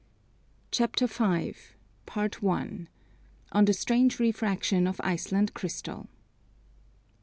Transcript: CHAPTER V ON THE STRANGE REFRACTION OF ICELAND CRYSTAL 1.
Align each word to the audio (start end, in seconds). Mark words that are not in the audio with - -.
CHAPTER 0.71 1.05
V 1.05 1.53
ON 2.15 2.87
THE 3.65 3.71
STRANGE 3.71 4.19
REFRACTION 4.19 4.87
OF 4.87 4.99
ICELAND 4.99 5.53
CRYSTAL 5.53 5.95
1. 5.97 6.07